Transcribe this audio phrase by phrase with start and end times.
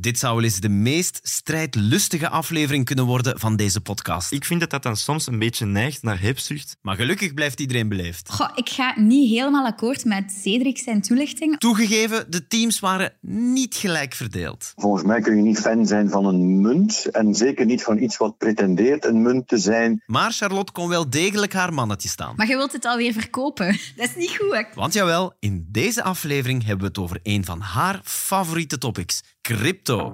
[0.00, 4.32] Dit zou wel eens de meest strijdlustige aflevering kunnen worden van deze podcast.
[4.32, 6.76] Ik vind dat dat dan soms een beetje neigt naar hebzucht.
[6.82, 8.30] Maar gelukkig blijft iedereen beleefd.
[8.30, 11.58] Goh, ik ga niet helemaal akkoord met Cedric zijn toelichting.
[11.58, 14.72] Toegegeven, de teams waren niet gelijk verdeeld.
[14.76, 18.16] Volgens mij kun je niet fan zijn van een munt en zeker niet van iets
[18.16, 20.02] wat pretendeert een munt te zijn.
[20.06, 22.34] Maar Charlotte kon wel degelijk haar mannetje staan.
[22.36, 23.66] Maar je wilt het alweer verkopen.
[23.96, 24.52] Dat is niet goed.
[24.52, 24.62] Hè?
[24.74, 29.22] Want jawel, in deze aflevering hebben we het over een van haar favoriete topics,
[29.56, 30.12] crypto.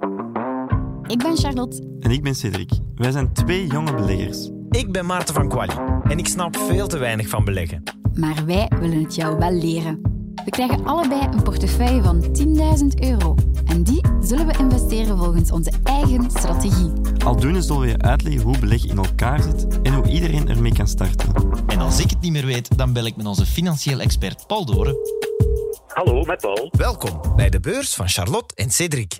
[1.07, 1.97] Ik ben Charlotte.
[1.99, 2.69] En ik ben Cedric.
[2.95, 4.49] Wij zijn twee jonge beleggers.
[4.69, 7.83] Ik ben Maarten van Quali en ik snap veel te weinig van beleggen.
[8.13, 10.01] Maar wij willen het jou wel leren.
[10.43, 13.35] We krijgen allebei een portefeuille van 10.000 euro.
[13.65, 16.91] En die zullen we investeren volgens onze eigen strategie.
[17.25, 20.87] Aldoende zullen we je uitleggen hoe beleggen in elkaar zit en hoe iedereen ermee kan
[20.87, 21.33] starten.
[21.67, 24.65] En als ik het niet meer weet, dan bel ik met onze financieel expert Paul
[24.65, 24.95] Doren.
[25.87, 26.69] Hallo, met Paul.
[26.71, 29.17] Welkom bij de beurs van Charlotte en Cedric.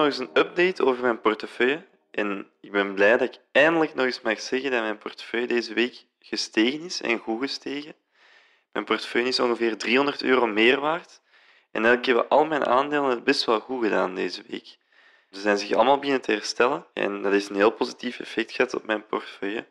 [0.00, 1.86] Nog eens een update over mijn portefeuille.
[2.10, 5.74] En ik ben blij dat ik eindelijk nog eens mag zeggen dat mijn portefeuille deze
[5.74, 7.94] week gestegen is en goed gestegen.
[8.72, 11.20] Mijn portefeuille is ongeveer 300 euro meer waard.
[11.72, 14.78] En eigenlijk hebben al mijn aandelen het best wel goed gedaan deze week.
[15.30, 18.74] Ze zijn zich allemaal beginnen te herstellen en dat is een heel positief effect gehad
[18.74, 19.66] op mijn portefeuille.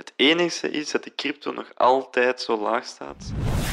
[0.00, 3.32] Het enige is dat de crypto nog altijd zo laag staat.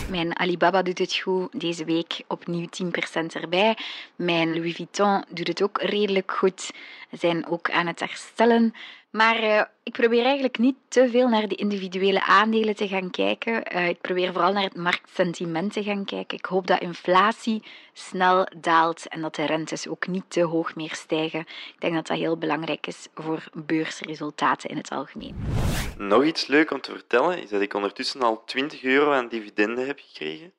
[0.09, 3.77] Mijn Alibaba doet het goed, deze week opnieuw 10% erbij.
[4.15, 6.71] Mijn Louis Vuitton doet het ook redelijk goed,
[7.11, 8.73] zijn ook aan het herstellen.
[9.11, 13.63] Maar eh, ik probeer eigenlijk niet te veel naar de individuele aandelen te gaan kijken.
[13.63, 16.37] Eh, ik probeer vooral naar het marktsentiment te gaan kijken.
[16.37, 17.63] Ik hoop dat inflatie
[17.93, 21.39] snel daalt en dat de rentes ook niet te hoog meer stijgen.
[21.39, 25.35] Ik denk dat dat heel belangrijk is voor beursresultaten in het algemeen.
[25.97, 29.87] Nog iets leuk om te vertellen is dat ik ondertussen al 20 euro aan dividenden
[29.87, 30.53] heb gekregen.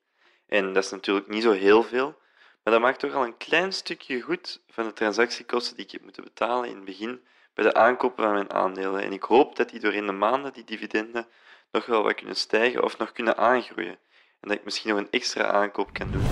[0.46, 2.18] En dat is natuurlijk niet zo heel veel,
[2.62, 6.02] maar dat maakt toch al een klein stukje goed van de transactiekosten die ik heb
[6.02, 7.20] moeten betalen in het begin
[7.58, 9.02] bij de aankopen van mijn aandelen.
[9.02, 11.26] En ik hoop dat die door in de maanden, die dividenden,
[11.72, 13.98] nog wel wat kunnen stijgen of nog kunnen aangroeien.
[14.40, 16.22] En dat ik misschien nog een extra aankoop kan doen.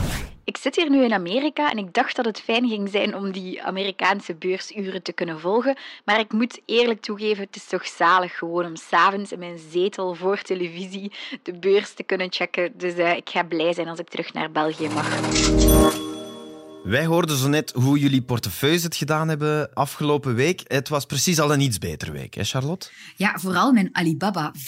[0.44, 3.32] Ik zit hier nu in Amerika en ik dacht dat het fijn ging zijn om
[3.32, 5.76] die Amerikaanse beursuren te kunnen volgen.
[6.04, 10.14] Maar ik moet eerlijk toegeven, het is toch zalig gewoon om s'avonds in mijn zetel
[10.14, 11.12] voor televisie
[11.42, 12.72] de beurs te kunnen checken.
[12.78, 16.15] Dus uh, ik ga blij zijn als ik terug naar België mag.
[16.86, 20.62] Wij hoorden zo net hoe jullie portefeuilles het gedaan hebben afgelopen week.
[20.66, 22.88] Het was precies al een iets betere week, hè Charlotte?
[23.16, 24.52] Ja, vooral mijn Alibaba.
[24.54, 24.60] 25%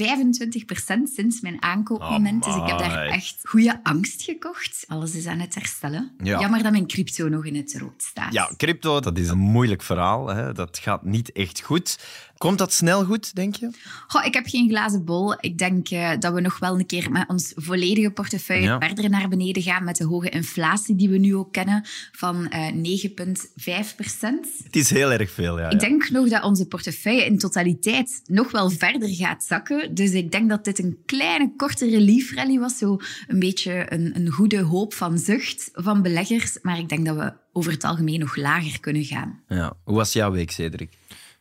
[1.14, 2.44] sinds mijn aankoopmoment.
[2.44, 4.84] Dus ik heb daar echt goede angst gekocht.
[4.88, 6.12] Alles is aan het herstellen.
[6.22, 6.40] Ja.
[6.40, 8.32] Jammer dat mijn crypto nog in het rood staat.
[8.32, 10.28] Ja, crypto, dat is een moeilijk verhaal.
[10.28, 10.52] Hè.
[10.52, 11.98] Dat gaat niet echt goed.
[12.38, 13.70] Komt dat snel goed, denk je?
[14.06, 15.34] Goh, ik heb geen glazen bol.
[15.40, 18.78] Ik denk uh, dat we nog wel een keer met ons volledige portefeuille Ja.
[18.78, 21.82] verder naar beneden gaan met de hoge inflatie die we nu ook kennen
[22.12, 24.46] van eh 9,5 procent.
[24.64, 25.70] Het is heel erg veel, ja.
[25.70, 29.94] Ik denk nog dat onze portefeuille in totaliteit nog wel verder gaat zakken.
[29.94, 32.78] Dus ik denk dat dit een kleine, korte relief rally was.
[32.78, 36.58] Zo een beetje een, een goede hoop van zucht van beleggers.
[36.62, 39.40] Maar ik denk dat we over het algemeen nog lager kunnen gaan.
[39.48, 39.72] ja.
[39.84, 40.92] Hoe was jouw week, Cedric?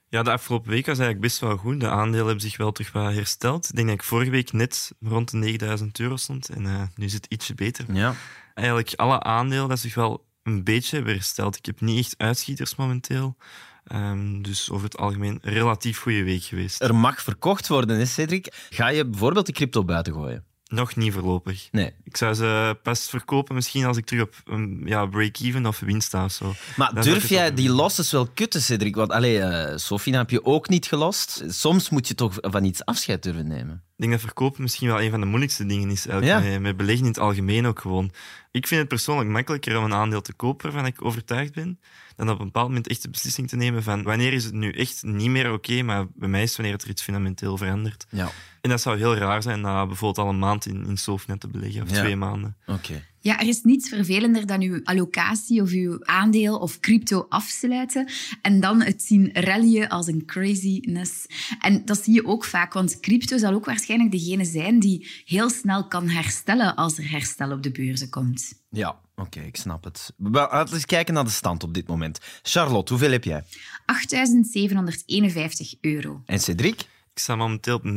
[0.10, 1.80] Ja, de afgelopen week was eigenlijk best wel goed.
[1.80, 3.70] De aandelen hebben zich wel terug wat hersteld.
[3.70, 6.50] Ik denk dat ik vorige week net rond de 9000 euro stond.
[6.50, 7.86] En eh, nu is het ietsje beter.
[7.94, 8.16] Ja.
[8.54, 11.58] Eigenlijk alle aandelen dat zich wel een beetje hebben hersteld.
[11.58, 13.36] Ik heb niet echt uitschieters momenteel.
[13.84, 16.82] Ehm, dus over het algemeen een relatief goede week geweest.
[16.82, 18.68] Er mag verkocht worden, hè, Cedric?
[18.70, 20.46] Ga je bijvoorbeeld de crypto buiten gooien?
[20.70, 21.68] Nog niet voorlopig.
[21.72, 21.94] Nee.
[22.04, 26.08] Ik zou ze pas verkopen misschien als ik terug op een ja, break-even of winst
[26.08, 26.54] sta of zo.
[26.76, 28.96] Maar Dan durf jij die losses wel kutten, Cedric?
[28.96, 31.44] Want allee, eh Sofina heb je ook niet gelost.
[31.48, 33.84] Soms moet je toch van iets afscheid durven nemen.
[33.98, 36.04] Ik denk dat verkopen misschien wel een van de moeilijkste dingen is.
[36.04, 36.40] Ja.
[36.40, 38.12] met, met beleggen in het algemeen ook gewoon.
[38.52, 41.80] Ik vind het persoonlijk makkelijker om een aandeel te kopen waarvan ik overtuigd ben,
[42.16, 44.72] dan op een bepaald moment echt de beslissing te nemen van wanneer is het nu
[44.72, 48.06] echt niet meer oké, maar bij mij is het wanneer er iets fundamenteel verandert.
[48.10, 48.30] Ja,
[48.62, 51.48] En dat zou heel raar zijn na bijvoorbeeld al een maand in, in Sofnet te
[51.48, 52.00] beleggen, of Ja.
[52.00, 52.58] twee maanden.
[52.66, 53.04] oké.
[53.28, 58.10] Ja, er is niets vervelender dan uw allocatie of uw aandeel of crypto afsluiten
[58.42, 61.26] en dan het zien rallyen als een craziness.
[61.60, 65.50] En dat zie je ook vaak, want crypto zal ook waarschijnlijk degene zijn die heel
[65.50, 68.54] snel kan herstellen als er herstel op de beurzen komt.
[68.70, 70.14] Ja, oké, ik snap het.
[70.18, 72.20] Wel, Laten we eens kijken naar de stand op dit moment.
[72.42, 73.44] Charlotte, hoeveel heb jij?
[73.44, 73.48] 8.751
[75.82, 76.22] euro.
[76.26, 76.80] En Cedric?
[77.14, 77.92] Ik sta momenteel op 9.310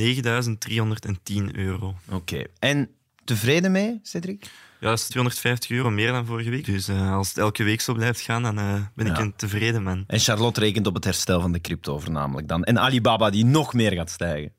[1.53, 1.94] euro.
[2.09, 2.44] Oké.
[2.59, 2.88] En
[3.25, 4.50] tevreden mee, Cedric?
[4.81, 6.65] Ja, dat is 250 euro meer dan vorige week.
[6.65, 9.82] Dus uh, als het elke week zo blijft gaan, dan uh, ben ik een tevreden
[9.82, 10.05] man.
[10.06, 12.65] En Charlotte rekent op het herstel van de crypto voornamelijk dan.
[12.65, 14.53] En Alibaba die nog meer gaat stijgen.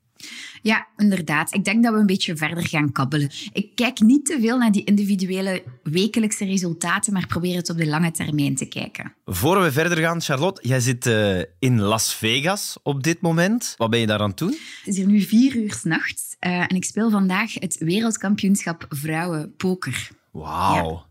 [0.62, 1.54] Ja, inderdaad.
[1.54, 3.30] Ik denk dat we een beetje verder gaan kabbelen.
[3.52, 7.86] Ik kijk niet te veel naar die individuele wekelijkse resultaten, maar probeer het op de
[7.86, 9.14] lange termijn te kijken.
[9.24, 13.74] Voor we verder gaan, Charlotte, jij zit eh, in Las Vegas op dit moment.
[13.76, 14.56] Wat ben je daar aan het doen?
[14.78, 19.56] Het is hier nu vier uur s'nachts uh, en ik speel vandaag het wereldkampioenschap vrouwen
[19.56, 20.10] poker.
[20.32, 21.06] Wauw.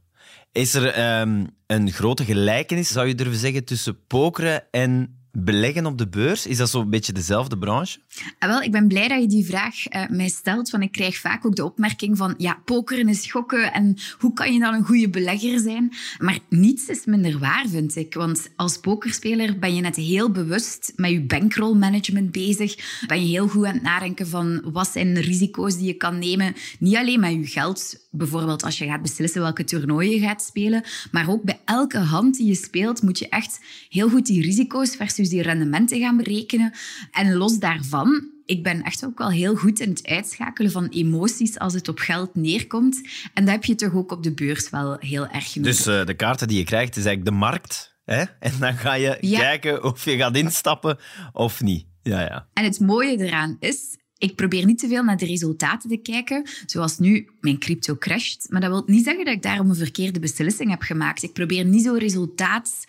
[0.52, 5.98] Is er ehm, een grote gelijkenis, zou je durven zeggen, tussen pokeren en beleggen op
[5.98, 6.48] de beurs?
[6.48, 8.00] Is dat zo'n beetje dezelfde branche?
[8.40, 11.18] Ah, wel, ik ben blij dat je die vraag uh, mij stelt, want ik krijg
[11.18, 14.86] vaak ook de opmerking van ja, pokeren is gokken en hoe kan je dan een
[14.86, 15.94] goede belegger zijn?
[16.20, 18.14] Maar niets is minder waar, vind ik.
[18.14, 23.02] Want als pokerspeler ben je net heel bewust met je bankrollmanagement bezig.
[23.08, 26.20] Ben je heel goed aan het nadenken van wat zijn de risico's die je kan
[26.20, 26.56] nemen.
[26.80, 30.84] Niet alleen met je geld, bijvoorbeeld als je gaat beslissen welke toernooien je gaat spelen,
[31.12, 33.60] maar ook bij elke hand die je speelt moet je echt
[33.90, 36.74] heel goed die risico's versus die rendementen gaan berekenen.
[37.12, 38.01] En los daarvan,
[38.46, 42.00] ik ben echt ook wel heel goed in het uitschakelen van emoties als het op
[42.00, 43.02] geld neerkomt.
[43.34, 45.68] En dat heb je toch ook op de beurs wel heel erg genoeg.
[45.68, 47.96] Dus uh, de kaarten die je krijgt, is eigenlijk de markt.
[48.06, 48.24] Hè?
[48.40, 49.40] En dan ga je Ja.
[49.40, 50.98] kijken of je gaat instappen
[51.32, 51.86] of niet.
[52.02, 52.48] Ja, ja.
[52.54, 56.50] En het mooie eraan is, ik probeer niet te veel naar de resultaten te kijken,
[56.66, 58.48] zoals nu mijn crypto crasht.
[58.50, 61.24] Maar dat wil niet zeggen dat ik daarom een verkeerde beslissing heb gemaakt.
[61.24, 62.86] Ik probeer niet zo resultaat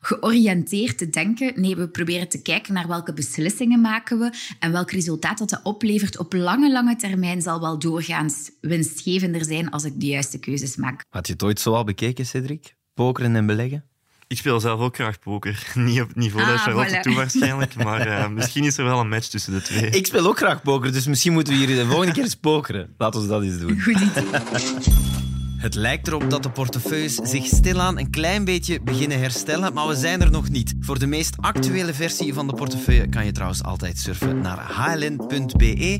[0.00, 1.60] georiënteerd te denken.
[1.60, 5.60] Nee, we proberen te kijken naar welke beslissingen maken we en welk resultaat dat, dat
[5.62, 10.76] oplevert op lange, lange termijn zal wel doorgaans winstgevender zijn als ik de juiste keuzes
[10.76, 11.04] maak.
[11.08, 12.74] Had je het ooit zo al bekeken, Cedric?
[12.94, 13.84] Pokeren en beleggen?
[14.28, 15.66] Ik speel zelf ook graag poker.
[15.74, 17.00] Niet op het niveau dat Ah, Charlotte voilà.
[17.00, 19.90] toe waarschijnlijk, maar uh, misschien is er wel een match tussen de twee.
[19.90, 22.94] Ik speel ook graag poker, dus misschien moeten we hier de volgende keer eens pokeren.
[22.98, 23.80] Laten we dat eens doen.
[23.80, 24.24] Goed idee.
[25.56, 29.94] Het lijkt erop dat de portefeuilles zich stilaan een klein beetje beginnen herstellen, maar we
[29.96, 30.74] zijn er nog niet.
[30.80, 35.98] Voor de meest actuele versie van de portefeuille kan je trouwens altijd surfen naar hln.be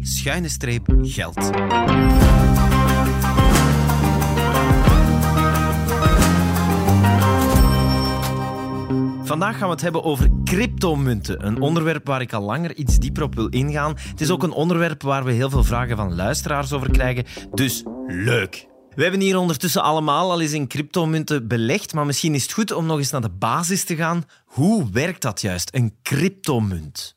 [9.25, 11.47] Vandaag gaan we het hebben over cryptomunten.
[11.47, 13.95] Een onderwerp waar ik al langer iets dieper op wil ingaan.
[13.97, 17.25] Het is ook een onderwerp waar we heel veel vragen van luisteraars over krijgen.
[17.53, 18.67] Dus leuk!
[18.95, 22.73] We hebben hier ondertussen allemaal al eens in cryptomunten belegd, maar misschien is het goed
[22.73, 24.25] om nog eens naar de basis te gaan.
[24.45, 27.17] Hoe werkt dat juist, een cryptomunt?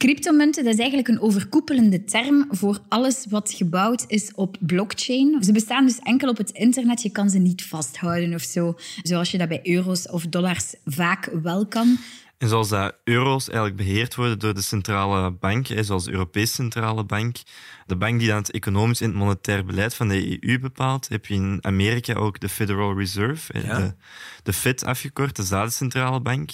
[0.00, 5.44] Cryptomunten dat is eigenlijk een overkoepelende term voor alles wat gebouwd is op blockchain.
[5.44, 7.02] Ze bestaan dus enkel op het internet.
[7.02, 11.30] Je kan ze niet vasthouden of zo, zoals je dat bij euro's of dollars vaak
[11.42, 11.98] wel kan.
[12.38, 17.04] En zoals dat euro's eigenlijk beheerd worden door de centrale bank, zoals de Europese Centrale
[17.04, 17.36] Bank,
[17.86, 21.26] de bank die dan het economisch en het monetair beleid van de EU bepaalt, heb
[21.26, 23.78] je in Amerika ook de Federal Reserve, Ja.
[23.78, 23.94] de,
[24.42, 26.50] de Fed afgekort, de zadencentrale bank.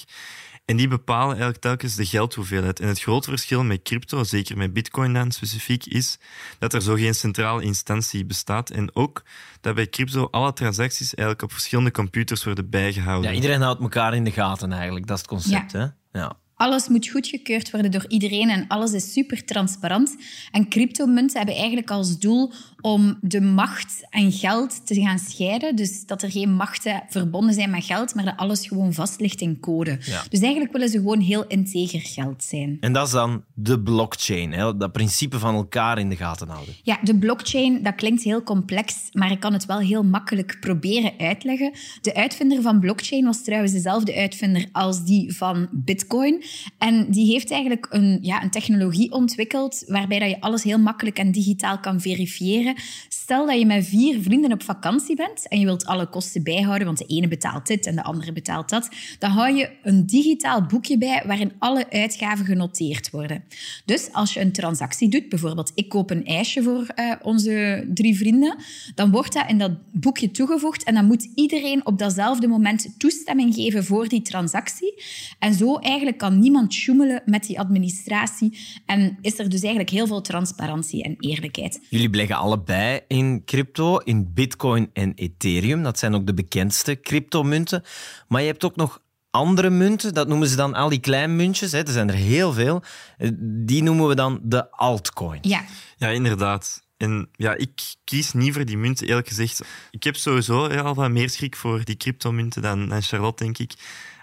[0.66, 2.80] En die bepalen eigenlijk telkens de geldhoeveelheid.
[2.80, 6.18] En het grote verschil met crypto, zeker met bitcoin dan specifiek, is
[6.58, 8.70] dat er zo geen centrale instantie bestaat.
[8.70, 9.22] En ook
[9.60, 13.30] dat bij crypto alle transacties eigenlijk op verschillende computers worden bijgehouden.
[13.30, 15.72] Ja, iedereen houdt elkaar in de gaten eigenlijk, dat is het concept.
[15.72, 15.86] Hè?
[16.12, 16.36] Ja.
[16.54, 20.16] Alles moet goedgekeurd worden door iedereen en alles is super transparant.
[20.50, 22.52] En cryptomunten hebben eigenlijk als doel
[22.86, 25.76] om de macht en geld te gaan scheiden.
[25.76, 29.40] Dus dat er geen machten verbonden zijn met geld, maar dat alles gewoon vast ligt
[29.40, 29.98] in code.
[30.00, 30.22] Ja.
[30.28, 32.76] Dus eigenlijk willen ze gewoon heel integer geld zijn.
[32.80, 34.76] En dat is dan de blockchain, hè?
[34.76, 36.74] dat principe van elkaar in de gaten houden.
[36.82, 41.12] Ja, de blockchain, dat klinkt heel complex, maar ik kan het wel heel makkelijk proberen
[41.18, 41.72] uitleggen.
[42.00, 46.42] De uitvinder van blockchain was trouwens dezelfde uitvinder als die van bitcoin.
[46.78, 51.18] En die heeft eigenlijk een, ja, een technologie ontwikkeld waarbij dat je alles heel makkelijk
[51.18, 52.74] en digitaal kan verifiëren.
[53.08, 56.86] Stel dat je met vier vrienden op vakantie bent en je wilt alle kosten bijhouden,
[56.86, 60.66] want de ene betaalt dit en de andere betaalt dat, dan hou je een digitaal
[60.66, 63.44] boekje bij waarin alle uitgaven genoteerd worden.
[63.84, 68.16] Dus als je een transactie doet, bijvoorbeeld ik koop een ijsje voor eh, onze drie
[68.16, 68.56] vrienden,
[68.94, 73.54] dan wordt dat in dat boekje toegevoegd en dan moet iedereen op datzelfde moment toestemming
[73.54, 75.02] geven voor die transactie.
[75.38, 80.06] En zo eigenlijk kan niemand sjoemelen met die administratie en is er dus eigenlijk heel
[80.06, 81.80] veel transparantie en eerlijkheid.
[81.90, 85.82] Jullie beleggen allebei in crypto, in bitcoin en ethereum.
[85.82, 87.82] Dat zijn ook de bekendste cryptomunten.
[88.28, 91.72] Maar je hebt ook nog andere munten, dat noemen ze dan al die kleinmuntjes.
[91.72, 91.78] Hè.
[91.78, 92.82] Er zijn er heel veel.
[93.18, 95.38] Eh, Die noemen we dan de altcoin.
[95.42, 95.64] Ja,
[95.96, 96.84] Ja, inderdaad.
[96.96, 99.60] En ja, ik kies niet voor die munten, eerlijk gezegd.
[99.90, 103.58] Ik heb sowieso ja, al wat meer schrik voor die cryptomunten dan, dan Charlotte, denk
[103.58, 103.72] ik.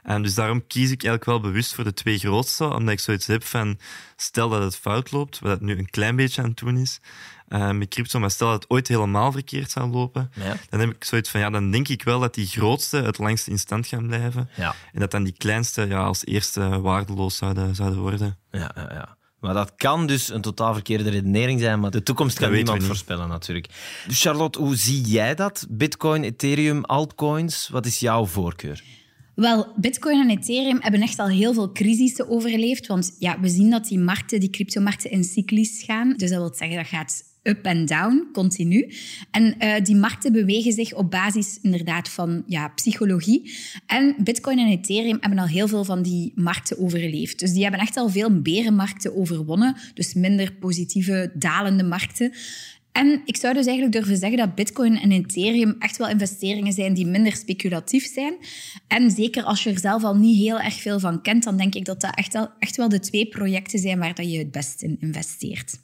[0.03, 3.27] En dus daarom kies ik eigenlijk wel bewust voor de twee grootste, omdat ik zoiets
[3.27, 3.79] heb van,
[4.15, 6.99] stel dat het fout loopt, wat het nu een klein beetje aan het doen is,
[7.53, 8.19] eh, met crypto.
[8.19, 10.55] Maar stel dat het ooit helemaal verkeerd zou lopen, Ja.
[10.69, 13.51] dan heb ik zoiets van, ja, dan denk ik wel dat die grootste het langste
[13.51, 14.49] in stand gaan blijven.
[14.55, 14.75] Ja.
[14.93, 18.37] En dat dan die kleinste ja, als eerste waardeloos zouden, zouden worden.
[18.51, 19.17] Ja, ja, ja.
[19.39, 22.77] Maar dat kan dus een totaal verkeerde redenering zijn, maar de toekomst kan Dat niemand
[22.77, 22.87] niet.
[22.87, 23.67] voorspellen natuurlijk.
[24.07, 25.65] Dus Charlotte, hoe zie jij dat?
[25.69, 28.83] Bitcoin, Ethereum, altcoins, wat is jouw voorkeur?
[29.35, 32.87] Wel, Bitcoin en Ethereum hebben echt al heel veel crisissen overleefd.
[32.87, 36.09] Want ja, we zien dat die markten, die cryptomarkten, in cyclies gaan.
[36.17, 38.93] Dus dat wil zeggen dat gaat up en down, continu.
[39.31, 43.51] En eh, die markten bewegen zich op basis inderdaad van ja, psychologie.
[43.85, 47.39] En Bitcoin en Ethereum hebben al heel veel van die markten overleefd.
[47.39, 49.75] Dus die hebben echt al veel berenmarkten overwonnen.
[49.93, 52.33] Dus minder positieve, dalende markten.
[52.91, 56.93] En ik zou dus eigenlijk durven zeggen dat Bitcoin en Ethereum echt wel investeringen zijn
[56.93, 58.33] die minder speculatief zijn.
[58.87, 61.75] En zeker als je er zelf al niet heel erg veel van kent, dan denk
[61.75, 64.51] ik dat dat echt wel, echt wel de twee projecten zijn waar dat je het
[64.51, 65.79] best in investeert.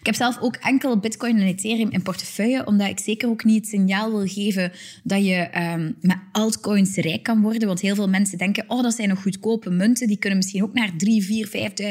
[0.00, 3.56] Ik heb zelf ook enkel Bitcoin en Ethereum in portefeuille, omdat ik zeker ook niet
[3.56, 4.72] het signaal wil geven
[5.04, 7.68] dat je ehm, met altcoins rijk kan worden.
[7.68, 10.72] Want heel veel mensen denken, oh, dat zijn nog goedkope munten, die kunnen misschien ook
[10.72, 11.48] naar 3, 4,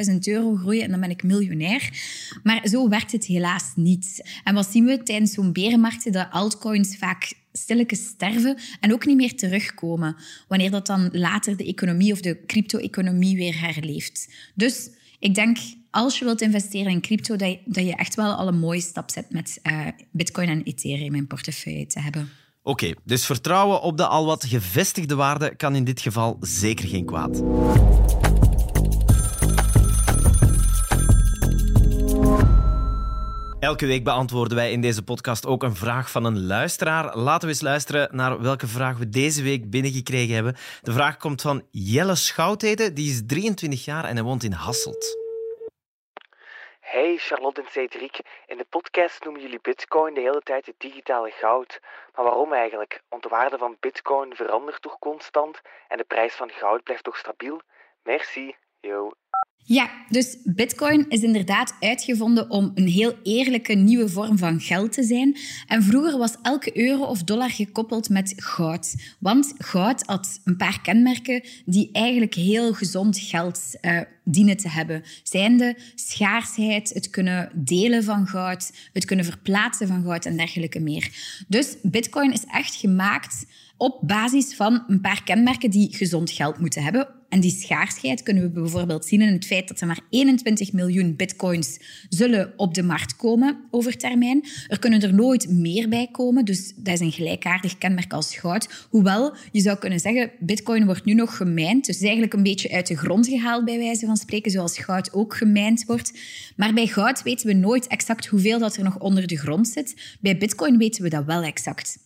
[0.10, 1.90] 5.000 euro groeien en dan ben ik miljonair.
[2.44, 4.40] Maar zo werkt het helaas niet.
[4.44, 6.12] En wat zien we tijdens zo'n berenmarkten?
[6.12, 10.16] Dat altcoins vaak stilletjes sterven en ook niet meer terugkomen,
[10.48, 14.34] wanneer dat dan later de economie of de crypto-economie weer herleeft.
[14.56, 15.58] Dus ik denk,
[15.92, 19.30] als je wilt investeren in crypto, dat je, echt wel al een mooie stap zet
[19.30, 22.30] met eh, Bitcoin en Ethereum in portefeuille te hebben.
[22.64, 27.06] Oké, dus vertrouwen op de al wat gevestigde waarde kan in dit geval zeker geen
[27.06, 27.44] kwaad.
[33.60, 37.18] Elke week beantwoorden wij in deze podcast ook een vraag van een luisteraar.
[37.18, 40.56] Laten we eens luisteren naar welke vraag we deze week binnengekregen hebben.
[40.82, 45.18] De vraag komt van Jelle Schoutheden, die is 23 jaar en hij woont in Hasselt.
[46.80, 51.32] Hey Charlotte en Cedric, in de podcast noemen jullie Bitcoin de hele tijd het digitale
[51.32, 51.80] goud.
[52.16, 53.02] Maar waarom eigenlijk?
[53.10, 57.18] Want de waarde van Bitcoin verandert toch constant en de prijs van goud blijft toch
[57.18, 57.62] stabiel?
[58.04, 58.56] Merci,
[59.70, 65.04] Ja, dus Bitcoin is inderdaad uitgevonden om een heel eerlijke nieuwe vorm van geld te
[65.04, 65.38] zijn.
[65.68, 68.96] En vroeger was elke euro of dollar gekoppeld met goud.
[69.20, 75.04] Want goud had een paar kenmerken die eigenlijk heel gezond geld eh, dienen te hebben.
[75.24, 81.12] Zijnde schaarsheid, het kunnen delen van goud, het kunnen verplaatsen van goud en dergelijke meer.
[81.48, 83.46] Dus Bitcoin is echt gemaakt
[83.78, 87.17] op basis van een paar kenmerken die gezond geld moeten hebben.
[87.30, 91.16] En die schaarsheid kunnen we bijvoorbeeld zien in het feit dat er maar 21 miljoen
[91.16, 91.80] bitcoins
[92.10, 94.46] zullen op de markt komen over termijn.
[94.68, 98.88] Er kunnen er nooit meer bij komen, dus dat is een gelijkaardig kenmerk als goud.
[98.90, 102.88] Hoewel, je zou kunnen zeggen, bitcoin wordt nu nog gemijnd, dus eigenlijk een beetje uit
[102.88, 106.14] de grond gehaald bij wijze van spreken, zoals goud ook gemijnd wordt.
[106.56, 110.18] Maar bij goud weten we nooit exact hoeveel dat er nog onder de grond zit.
[110.20, 111.98] Bij bitcoin weten we dat wel exact.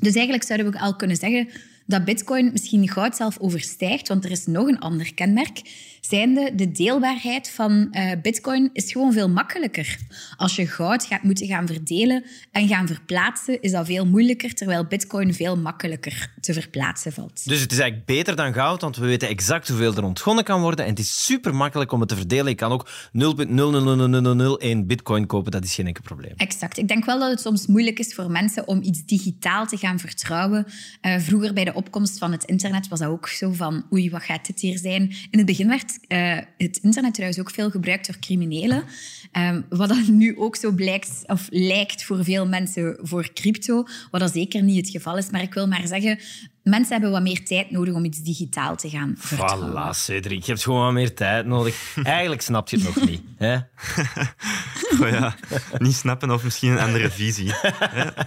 [0.00, 1.48] Dus eigenlijk zouden we al kunnen zeggen
[1.86, 5.62] dat bitcoin misschien goud zelf overstijgt, want er is nog een ander kenmerk.
[6.00, 9.98] Zijnde, de deelbaarheid van uh, bitcoin is gewoon veel makkelijker.
[10.36, 14.84] Als je goud gaat moeten gaan verdelen en gaan verplaatsen, is dat veel moeilijker, terwijl
[14.84, 17.48] bitcoin veel makkelijker te verplaatsen valt.
[17.48, 20.60] Dus het is eigenlijk beter dan goud, want we weten exact hoeveel er ontgonnen kan
[20.60, 22.48] worden en het is super makkelijk om het te verdelen.
[22.48, 26.32] Je kan ook 0,00001 bitcoin kopen, dat is geen enkel probleem.
[26.36, 26.78] Exact.
[26.78, 29.98] Ik denk wel dat het soms moeilijk is voor mensen om iets digitaal te gaan
[29.98, 30.66] vertrouwen.
[31.02, 34.22] Uh, vroeger bij de opkomst van het internet was dat ook zo van oei, wat
[34.22, 35.02] gaat dit hier zijn?
[35.30, 38.84] In het begin werd uh, het internet trouwens ook veel gebruikt door criminelen.
[39.32, 44.20] Um, wat dat nu ook zo blijkt, of lijkt voor veel mensen voor crypto, wat
[44.20, 45.30] dat zeker niet het geval is.
[45.30, 46.18] Maar ik wil maar zeggen,
[46.66, 49.70] mensen hebben wat meer tijd nodig om iets digitaal te gaan vertrouwen.
[49.70, 50.44] Voilà, Cedric.
[50.44, 51.94] Je hebt gewoon wat meer tijd nodig.
[52.02, 53.22] Eigenlijk snap je het nog niet.
[53.36, 53.54] Hè?
[55.02, 55.36] oh ja,
[55.78, 57.52] niet snappen of misschien een andere visie.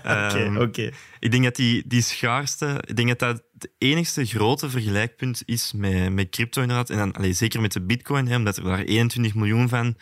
[0.03, 0.93] Oké, um, okay.
[1.19, 2.83] Ik denk dat die, die schaarste...
[2.85, 6.89] Ik denk dat dat het enigste grote vergelijkpunt is met, met crypto inderdaad.
[6.89, 9.95] En dan, allez, zeker met de bitcoin, hè, omdat er daar 21 miljoen van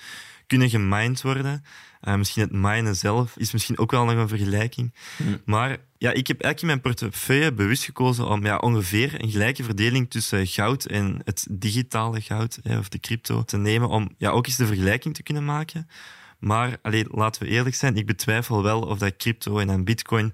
[0.47, 1.63] kunnen gemined worden.
[2.01, 4.93] Uh, misschien het minen zelf is misschien ook wel nog een vergelijking.
[5.17, 5.41] Mm.
[5.45, 9.63] Maar ja, ik heb eigenlijk in mijn portefeuille bewust gekozen om ja, ongeveer een gelijke
[9.63, 14.29] verdeling tussen goud en het digitale goud, hè, of de crypto, te nemen om ja,
[14.29, 15.87] ook eens de vergelijking te kunnen maken.
[16.39, 20.33] Maar allee, laten we eerlijk zijn, ik betwijfel wel of dat crypto en dan bitcoin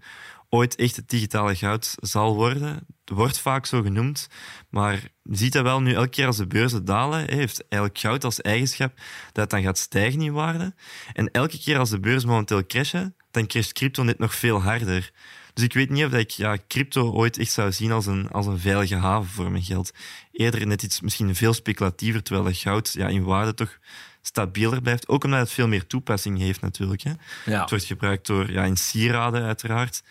[0.49, 2.85] ooit echt het digitale goud zal worden.
[3.13, 4.27] Wordt vaak zo genoemd,
[4.69, 4.93] maar
[5.23, 8.41] je ziet dat wel nu elke keer als de beurzen dalen, heeft eigenlijk goud als
[8.41, 8.93] eigenschap
[9.31, 10.73] dat het dan gaat stijgen in waarde.
[11.13, 15.11] En elke keer als de beurs momenteel crashen, dan crasht crypto net nog veel harder.
[15.53, 18.45] Dus ik weet niet of ik ja, crypto ooit echt zou zien als een, als
[18.45, 19.91] een veilige haven voor mijn geld.
[20.31, 23.77] Eerder net iets misschien veel speculatiever, terwijl dat goud ja, in waarde toch
[24.21, 25.07] stabieler blijft.
[25.07, 27.01] Ook omdat het veel meer toepassing heeft natuurlijk.
[27.01, 27.11] Hè.
[27.45, 27.61] Ja.
[27.61, 30.03] Het wordt gebruikt door, ja, in sieraden uiteraard.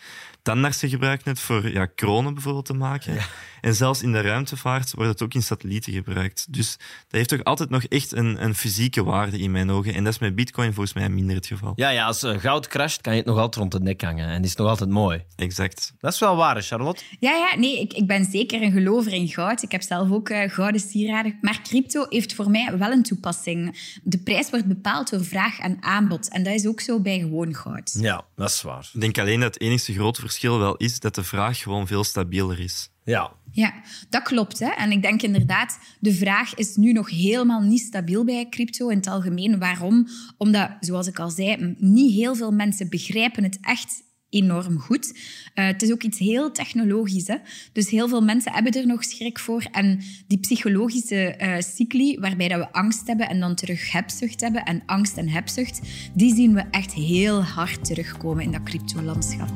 [0.43, 3.17] Tandartsen gebruiken het voor ja, kronen bijvoorbeeld te maken.
[3.61, 6.53] En zelfs in de ruimtevaart wordt het ook in satellieten gebruikt.
[6.53, 9.93] Dus dat heeft toch altijd nog echt een, een fysieke waarde in mijn ogen.
[9.93, 11.73] En dat is met bitcoin volgens mij minder het geval.
[11.75, 14.27] Ja, ja, als eh, goud crasht, kan je het nog altijd rond de nek hangen.
[14.27, 15.23] En is het nog altijd mooi.
[15.35, 15.93] Exact.
[15.99, 17.03] Dat is wel waar, Charlotte.
[17.19, 19.63] Ja, ja, nee, ik, ik ben zeker een gelover in goud.
[19.63, 21.37] Ik heb zelf ook eh, gouden sieraden.
[21.41, 23.81] Maar crypto heeft voor mij wel een toepassing.
[24.03, 26.29] De prijs wordt bepaald door vraag en aanbod.
[26.29, 27.97] En dat is ook zo bij gewoon goud.
[27.99, 28.89] Ja, dat is waar.
[28.93, 32.03] Ik denk alleen dat het enige grote verschil wel is dat de vraag gewoon veel
[32.03, 32.89] stabieler is.
[33.03, 33.31] Ja.
[33.51, 33.73] Ja,
[34.09, 34.59] dat klopt.
[34.59, 34.69] Hè?
[34.69, 38.97] En ik denk inderdaad, de vraag is nu nog helemaal niet stabiel bij crypto in
[38.97, 39.59] het algemeen.
[39.59, 40.07] Waarom?
[40.37, 45.19] Omdat, zoals ik al zei, niet heel veel mensen begrijpen het echt enorm goed.
[45.53, 47.27] Eh, het is ook iets heel technologisch.
[47.27, 47.35] Hè?
[47.73, 49.67] Dus heel veel mensen hebben er nog schrik voor.
[49.71, 54.63] En die psychologische eh, cycli, waarbij dat we angst hebben en dan terug hebzucht hebben,
[54.63, 55.81] en angst en hebzucht,
[56.13, 59.51] die zien we echt heel hard terugkomen in dat cryptolandschap.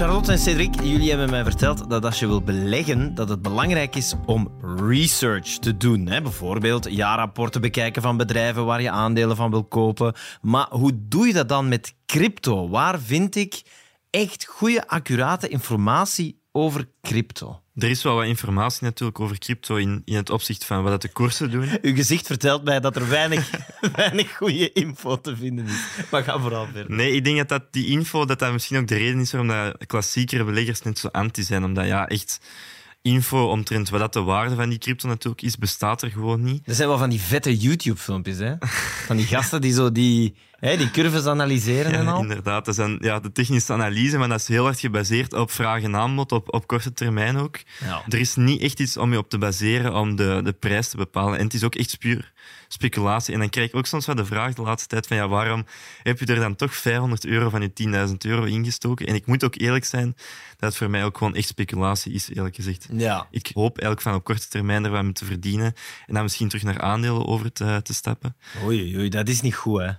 [0.00, 3.96] Charlotte en Cedric, jullie hebben mij verteld dat als je wil beleggen, dat het belangrijk
[3.96, 6.06] is om research te doen.
[6.06, 6.22] Hè?
[6.22, 10.14] Bijvoorbeeld jaarrapporten bekijken van bedrijven waar je aandelen van wil kopen.
[10.40, 12.68] Maar hoe doe je dat dan met crypto?
[12.68, 13.62] Waar vind ik
[14.10, 17.60] echt goede, accurate informatie over crypto?
[17.74, 21.02] Er is wel wat informatie natuurlijk over crypto in, in het opzicht van wat dat
[21.02, 21.68] de koersen doen.
[21.82, 23.50] Uw gezicht vertelt mij dat er weinig,
[23.96, 25.86] weinig goede info te vinden is.
[26.10, 26.96] Maar ga vooral verder.
[26.96, 29.48] Nee, ik denk dat, dat die info dat dat misschien ook de reden is waarom
[29.48, 31.64] dat klassiekere beleggers net zo anti zijn.
[31.64, 32.40] Omdat ja, echt
[33.02, 36.62] info omtrent wat dat de waarde van die crypto natuurlijk is, bestaat er gewoon niet.
[36.66, 38.54] Er zijn wel van die vette YouTube-filmpjes, hè?
[39.06, 42.20] Van die gasten die zo die, hè, die curves analyseren en Ja, al.
[42.22, 45.50] inderdaad, dat is dan, ja, de technische analyse, maar dat is heel erg gebaseerd op
[45.50, 47.58] vraag en aanbod, op, op korte termijn ook.
[47.80, 48.02] Ja.
[48.08, 50.96] Er is niet echt iets om je op te baseren om de, de prijs te
[50.96, 51.38] bepalen.
[51.38, 52.32] En het is ook echt puur
[52.68, 53.34] speculatie.
[53.34, 55.66] En dan krijg ik ook soms wel de vraag de laatste tijd van ja, waarom
[56.02, 59.06] heb je er dan toch 500 euro van je 10.000 euro ingestoken?
[59.06, 60.16] En ik moet ook eerlijk zijn
[60.56, 62.88] dat het voor mij ook gewoon echt speculatie is, eerlijk gezegd.
[62.92, 63.26] Ja.
[63.30, 65.74] Ik hoop eigenlijk van op korte termijn er wat mee te verdienen
[66.06, 68.36] en dan misschien terug naar aandelen over te, te stappen.
[68.64, 69.90] Oei, oei, dat is niet goed, hè?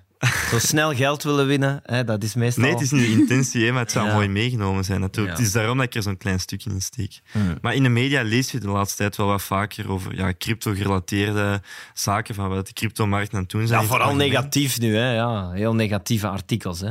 [0.50, 2.64] Zo snel geld willen winnen, hè, dat is meestal...
[2.64, 4.14] Nee, het is niet de intentie, hè, maar het zou Ja.
[4.14, 5.36] mooi meegenomen zijn natuurlijk.
[5.36, 5.40] Ja.
[5.40, 7.22] Het is daarom dat ik er zo'n klein stukje in steek.
[7.32, 7.58] Hmm.
[7.62, 11.62] Maar in de media lees je de laatste tijd wel wat vaker over ja, crypto-gerelateerde
[11.94, 13.82] zaken, van wat de cryptomarkt aan het doen zijn.
[13.82, 15.14] Ja, vooral negatief nu, hè?
[15.14, 16.88] Ja, heel negatieve artikels, hè?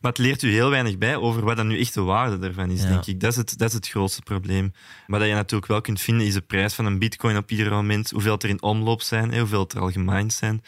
[0.00, 2.70] Maar het leert u heel weinig bij over wat dan nu echt de waarde ervan
[2.70, 2.88] is, Ja.
[2.88, 3.20] denk ik.
[3.20, 4.72] Dat is, het, dat is het grootste probleem.
[5.06, 7.70] Maar dat je natuurlijk wel kunt vinden, is de prijs van een bitcoin op ieder
[7.70, 10.62] moment, hoeveel er in omloop zijn, hè, hoeveel er al gemined zijn.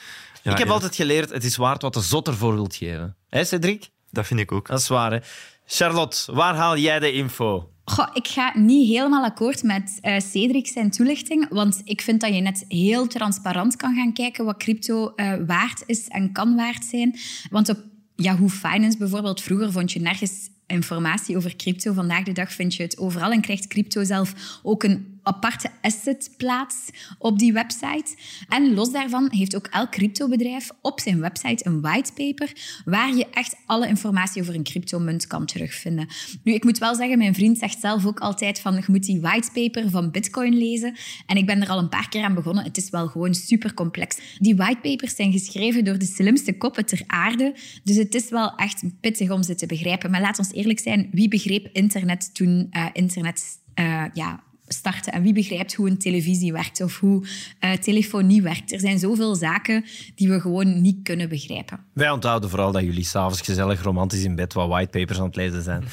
[0.45, 3.17] Ja, ik heb altijd geleerd, het is waard wat de zot ervoor wilt geven.
[3.29, 3.89] Hé, Cedric?
[4.11, 4.67] Dat vind ik ook.
[4.67, 5.19] Dat is waar, hè?
[5.67, 7.69] Charlotte, waar haal jij de info?
[7.85, 12.35] Goh, ik ga niet helemaal akkoord met eh Cedric zijn toelichting, want ik vind dat
[12.35, 16.85] je net heel transparant kan gaan kijken wat crypto eh, waard is en kan waard
[16.85, 17.19] zijn.
[17.51, 17.79] Want op
[18.17, 21.93] Yahoo Finance bijvoorbeeld, vroeger vond je nergens informatie over crypto.
[21.93, 26.91] Vandaag de dag vind je het overal en krijgt crypto zelf ook een aparte assetplaats
[27.19, 28.17] op die website.
[28.49, 32.53] En los daarvan heeft ook elk cryptobedrijf op zijn website een whitepaper
[32.85, 36.07] waar je echt alle informatie over een cryptomunt kan terugvinden.
[36.43, 39.21] Nu, ik moet wel zeggen, mijn vriend zegt zelf ook altijd van je moet die
[39.21, 40.97] whitepaper van Bitcoin lezen.
[41.27, 42.65] En ik ben er al een paar keer aan begonnen.
[42.65, 44.19] Het is wel gewoon super complex.
[44.39, 47.55] Die whitepapers zijn geschreven door de slimste koppen ter aarde.
[47.85, 50.11] Dus het is wel echt pittig om ze te begrijpen.
[50.11, 53.43] Maar laat ons eerlijk zijn, wie begreep internet toen eh, internet
[53.75, 57.27] eh, ja, starten en wie begrijpt hoe een televisie werkt of hoe
[57.59, 58.73] eh, telefonie werkt.
[58.73, 61.85] Er zijn zoveel zaken die we gewoon niet kunnen begrijpen.
[61.93, 65.63] Wij onthouden vooral dat jullie s'avonds gezellig romantisch in bed wat whitepapers aan het lezen
[65.63, 65.85] zijn.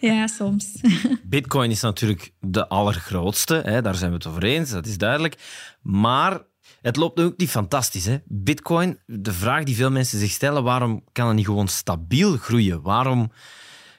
[0.00, 0.66] Ja, soms.
[1.22, 3.82] Bitcoin is natuurlijk de allergrootste, hè?
[3.82, 5.36] daar zijn we het over eens, dat is duidelijk.
[5.82, 6.40] Maar
[6.82, 8.04] het loopt ook niet fantastisch.
[8.04, 8.18] Hè?
[8.24, 12.82] Bitcoin, de vraag die veel mensen zich stellen, waarom kan het niet gewoon stabiel groeien?
[12.82, 13.30] Waarom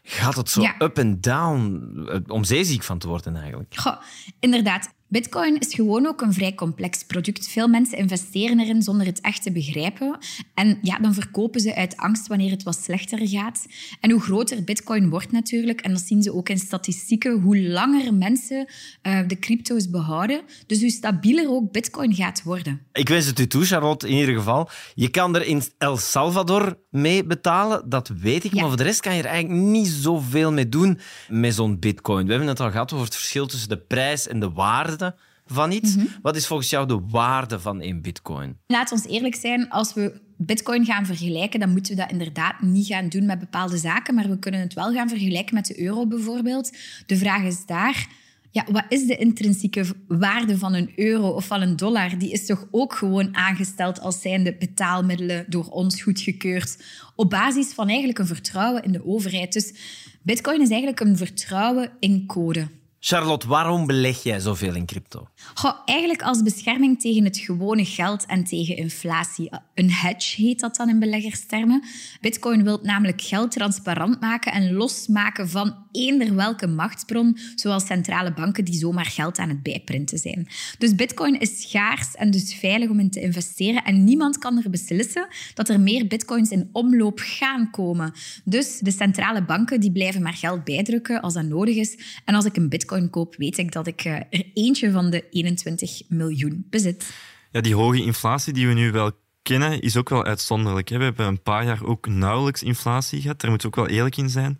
[0.04, 0.76] gaat het zo Ja.
[0.80, 1.82] up en down?
[2.10, 3.74] Eh, Om zeeziek van te worden eigenlijk.
[3.76, 3.96] Goh,
[4.40, 4.94] inderdaad.
[5.12, 7.47] Bitcoin is gewoon ook een vrij complex product.
[7.47, 10.17] Veel mensen investeren erin zonder het echt te begrijpen.
[10.54, 13.65] En ja, dan verkopen ze uit angst wanneer het wat slechter gaat.
[14.00, 18.13] En hoe groter Bitcoin wordt natuurlijk, en dat zien ze ook in statistieken, hoe langer
[18.13, 18.67] mensen
[19.02, 20.41] eh, de crypto's behouden.
[20.67, 22.82] Dus hoe stabieler ook Bitcoin gaat worden.
[22.93, 24.69] Ik wens het u toe, Charlotte, in ieder geval.
[24.95, 28.54] Je kan er in El Salvador mee betalen, dat weet ik.
[28.54, 28.60] Ja.
[28.60, 32.26] Maar voor de rest kan je er eigenlijk niet zoveel mee doen met zo'n bitcoin.
[32.26, 35.00] We hebben het al gehad over het verschil tussen de prijs en de waarde
[35.46, 35.96] van iets.
[36.22, 38.58] Wat is volgens jou de waarde van één bitcoin?
[38.68, 42.88] Laat ons eerlijk zijn, als we bitcoin gaan vergelijken, dan moeten we dat inderdaad niet
[42.88, 46.08] gaan doen met bepaalde zaken, maar we kunnen het wel gaan vergelijken met de euro
[46.08, 46.78] bijvoorbeeld.
[47.06, 48.08] De vraag is daar,
[48.52, 52.18] ja, wat is de intrinsieke waarde van een euro of van een dollar?
[52.18, 56.78] Die is toch ook gewoon aangesteld als zijnde betaalmiddelen door ons goedgekeurd
[57.16, 59.54] op basis van eigenlijk een vertrouwen in de overheid.
[59.54, 59.74] Dus
[60.22, 62.68] bitcoin is eigenlijk een vertrouwen in code.
[63.04, 65.28] Charlotte, waarom beleg jij zoveel in crypto?
[65.54, 69.52] Goh, eigenlijk als bescherming tegen het gewone geld en tegen inflatie.
[69.82, 71.84] Een hedge heet dat dan in beleggerstermen.
[72.20, 78.65] Bitcoin wil namelijk geld transparant maken en losmaken van eender welke machtsbron, zoals centrale banken
[78.65, 80.48] die zomaar geld aan het bijprinten zijn.
[80.78, 84.70] Dus bitcoin is schaars en dus veilig om in te investeren en niemand kan er
[84.70, 88.13] beslissen dat er meer bitcoins in omloop gaan komen.
[88.44, 91.98] Dus de centrale banken die blijven maar geld bijdrukken als dat nodig is.
[92.26, 96.02] En als ik een bitcoin koop, weet ik dat ik er eentje van de 21
[96.08, 97.13] miljoen bezit.
[97.52, 99.12] Ja, die hoge inflatie die we nu wel
[99.42, 100.90] kennen, is ook wel uitzonderlijk.
[100.90, 103.40] We hebben een paar jaar ook nauwelijks inflatie gehad.
[103.40, 104.60] Daar moeten we ook wel eerlijk in zijn.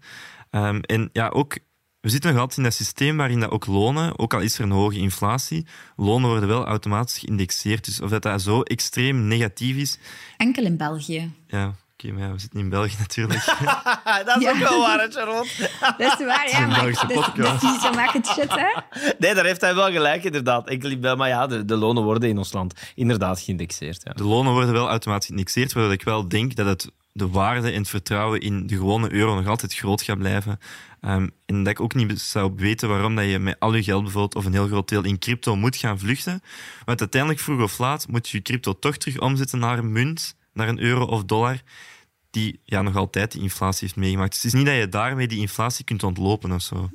[0.52, 1.58] Um, en ja, ook,
[2.00, 4.64] we zitten nog altijd in dat systeem waarin dat ook lonen, ook al is er
[4.64, 5.66] een hoge inflatie,
[5.96, 7.86] lonen worden wel automatisch geïndexeerd.
[7.86, 10.00] Dus of dat, dat zo extreem negatief is...
[10.38, 11.32] Enkel in België.
[11.48, 13.46] Ja, Oké, maar ja, we zitten in België natuurlijk.
[14.26, 15.70] dat is ook wel waar, hè, Charlotte?
[15.98, 16.68] Dat is waar, ja.
[16.68, 17.62] Maar Belgische dus, podcast.
[17.62, 18.82] dus zo maakt het shit, hè?
[19.20, 20.68] Nee, daar heeft hij wel gelijk, inderdaad.
[20.68, 24.02] Enkel maar ja, de, de lonen worden in ons land inderdaad geïndexeerd.
[24.04, 24.14] Ja.
[24.14, 27.80] De lonen worden wel automatisch geïndexeerd, waardoor ik wel denk dat het de waarde en
[27.80, 30.60] het vertrouwen in de gewone euro nog altijd groot gaat blijven.
[31.02, 34.04] Ehm, en dat ik ook niet zou weten waarom dat je met al je geld
[34.04, 36.42] bijvoorbeeld of een heel groot deel in crypto moet gaan vluchten.
[36.86, 40.36] Want uiteindelijk, vroeg of laat, moet je je crypto toch terug omzetten naar een munt,
[40.62, 41.62] naar een euro of dollar,
[42.30, 44.32] die ja, nog altijd die inflatie heeft meegemaakt.
[44.32, 46.90] Dus het is niet dat je daarmee die inflatie kunt ontlopen of zo.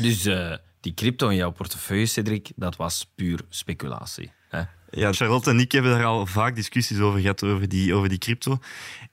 [0.00, 4.32] Dus eh, die crypto in jouw portefeuille, Cedric, dat was puur speculatie.
[4.90, 8.18] Ja, Charlotte en ik hebben daar al vaak discussies over gehad, over die, over die
[8.18, 8.58] crypto.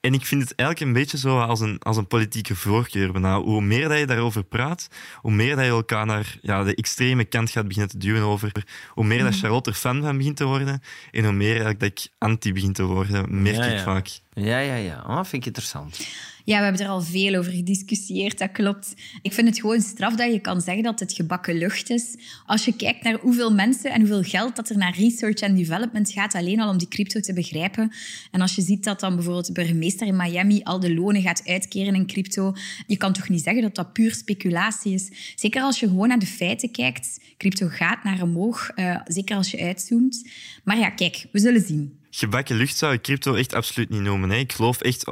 [0.00, 3.12] En ik vind het eigenlijk een beetje zo als een, als een politieke voorkeur.
[3.12, 3.40] bijna.
[3.40, 4.88] Hoe meer dat je daarover praat,
[5.20, 8.52] hoe meer dat je elkaar naar ja, de extreme kant gaat beginnen te duwen over.
[8.88, 11.88] Hoe meer dat Charlotte er fan van begint te worden, en hoe meer eigenlijk dat
[11.88, 14.08] ik anti begin te worden, merk Ja, ik vaak.
[14.32, 15.04] Ja, ja, ja.
[15.06, 16.06] Oh, vind ik interessant.
[16.46, 18.94] Ja, we hebben er al veel over gediscussieerd, dat klopt.
[19.22, 22.16] Ik vind het gewoon straf dat je kan zeggen dat het gebakken lucht is.
[22.44, 26.10] Als je kijkt naar hoeveel mensen en hoeveel geld dat er naar research en development
[26.10, 27.92] gaat, alleen al om die crypto te begrijpen.
[28.30, 31.42] En als je ziet dat dan bijvoorbeeld de burgemeester in Miami al de lonen gaat
[31.46, 32.54] uitkeren in crypto,
[32.86, 35.10] je kan toch niet zeggen dat dat puur speculatie is.
[35.34, 37.20] Zeker als je gewoon naar de feiten kijkt.
[37.36, 40.28] Crypto gaat naar omhoog, eh, zeker als je uitzoomt.
[40.64, 41.98] Maar ja, kijk, we zullen zien.
[42.18, 44.30] Gebakken lucht zou ik crypto echt absoluut niet noemen.
[44.30, 44.36] Hè.
[44.36, 45.04] Ik geloof echt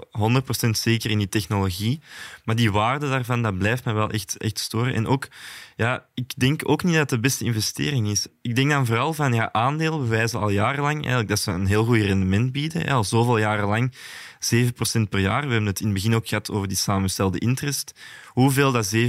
[0.67, 2.01] 100% zeker in die technologie.
[2.45, 4.95] Maar die waarde daarvan, dat blijft me wel echt, echt storen.
[4.95, 5.29] En ook,
[5.77, 8.27] ja, ik denk ook niet dat het de beste investering is.
[8.43, 11.85] Ik denk dan vooral van, ja, aandelen bewijzen al jarenlang eigenlijk dat ze een heel
[11.85, 12.81] goed rendement bieden.
[12.81, 12.93] Hè.
[12.93, 13.95] Al zoveel jaren lang
[14.39, 15.43] 7% per jaar.
[15.43, 17.93] We hebben het in het begin ook gehad over die samengestelde interest.
[18.29, 19.07] Hoeveel dat 7%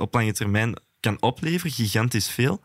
[0.00, 2.62] op lange termijn kan opleveren, gigantisch veel.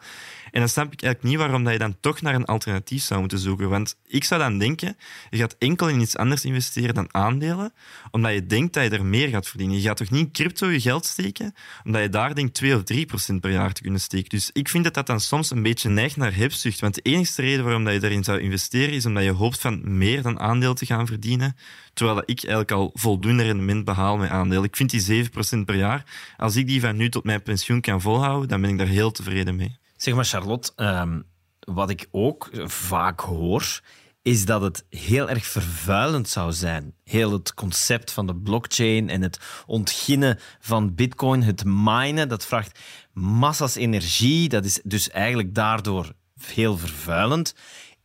[0.57, 3.19] En dan snap ik eigenlijk niet waarom dat je dan toch naar een alternatief zou
[3.19, 3.69] moeten zoeken.
[3.69, 4.97] Want ik zou dan denken,
[5.29, 7.73] je gaat enkel in iets anders investeren dan aandelen,
[8.11, 9.75] omdat je denkt dat je er meer gaat verdienen.
[9.75, 12.83] Je gaat toch niet in crypto je geld steken, omdat je daar denkt 2 of
[12.83, 14.29] 3 procent per jaar te kunnen steken.
[14.29, 16.79] Dus ik vind dat dat dan soms een beetje neigt naar hebzucht.
[16.79, 19.97] Want de enige reden waarom dat je daarin zou investeren, is omdat je hoopt van
[19.97, 21.55] meer dan aandeel te gaan verdienen.
[21.93, 24.63] Terwijl ik eigenlijk al voldoende rendement behaal met aandelen.
[24.63, 25.29] Ik vind die 7%
[25.65, 26.03] per jaar,
[26.37, 29.11] als ik die van nu tot mijn pensioen kan volhouden, dan ben ik daar heel
[29.11, 29.77] tevreden mee.
[29.97, 31.21] Zeg maar, Charlotte, ehm,
[31.59, 33.81] wat ik ook vaak hoor,
[34.21, 36.93] is dat het heel erg vervuilend zou zijn.
[37.03, 42.79] Heel het concept van de blockchain en het ontginnen van bitcoin, het minen, dat vraagt
[43.13, 44.49] massa's energie.
[44.49, 47.55] Dat is dus eigenlijk daardoor heel vervuilend.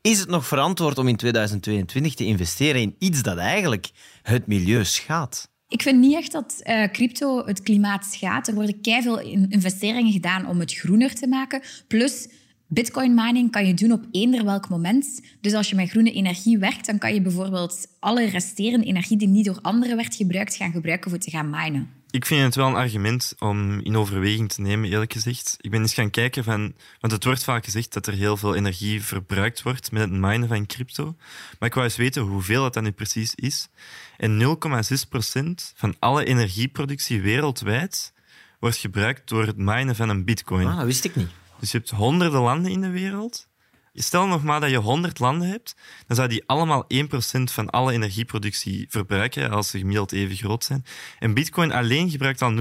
[0.00, 3.90] Is het nog verantwoord om in 2022 te investeren in iets dat eigenlijk
[4.22, 5.51] het milieu schaadt?
[5.72, 8.48] Ik vind niet echt dat eh, crypto het klimaat schaadt.
[8.48, 11.60] Er worden keiveel in- investeringen gedaan om het groener te maken.
[11.88, 12.28] Plus,
[12.66, 15.20] bitcoin mining kan je doen op eender welk moment.
[15.40, 19.28] Dus als je met groene energie werkt, dan kan je bijvoorbeeld alle resterende energie die
[19.28, 21.88] niet door anderen werd gebruikt, gaan gebruiken voor te gaan minen.
[22.12, 25.56] Ik vind het wel een argument om in overweging te nemen, eerlijk gezegd.
[25.60, 26.74] Ik ben eens gaan kijken van...
[27.00, 30.48] Want het wordt vaak gezegd dat er heel veel energie verbruikt wordt met het minen
[30.48, 31.16] van crypto.
[31.58, 33.68] Maar ik wou eens weten hoeveel dat dan nu precies is.
[34.16, 38.12] En 0,6% van alle energieproductie wereldwijd
[38.58, 40.66] wordt gebruikt door het minen van een bitcoin.
[40.66, 41.30] Ah, dat wist ik niet.
[41.58, 43.48] Dus je hebt honderden landen in de wereld.
[43.94, 45.76] Stel nog maar dat je 100 landen hebt,
[46.06, 47.06] dan zou die allemaal 1%
[47.42, 50.84] van alle energieproductie verbruiken, als ze gemiddeld even groot zijn.
[51.18, 52.60] En Bitcoin alleen gebruikt al 0,6%.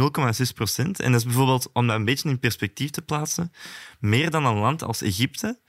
[0.75, 3.51] En dat is bijvoorbeeld, om dat een beetje in perspectief te plaatsen,
[3.99, 5.59] meer dan een land als Egypte,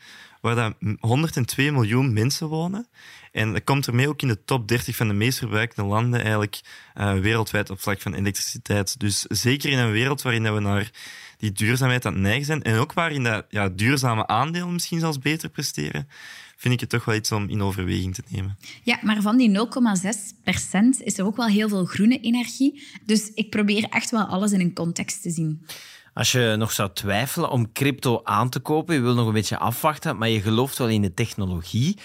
[0.41, 2.89] waar dat 102 miljoen mensen wonen.
[3.33, 6.61] En dat komt ermee ook in de top 30 van de meest verbruikte landen eigenlijk
[6.97, 9.01] uh, wereldwijd op vlak van elektriciteit.
[9.01, 10.91] Dus zeker in een wereld waarin we naar
[11.37, 15.19] die duurzaamheid aan het neigen zijn en ook waarin dat, ja, duurzame aandelen misschien zelfs
[15.19, 16.09] beter presteren,
[16.57, 18.59] vind ik het toch wel iets om in overweging te nemen.
[18.83, 22.87] Ja, maar van die 0,6 procent is er ook wel heel veel groene energie.
[23.07, 25.67] Dus ik probeer echt wel alles in een context te zien.
[26.15, 29.59] Als je nog zou twijfelen om crypto aan te kopen, je wil nog een beetje
[29.59, 31.97] afwachten, maar je gelooft wel in de technologie,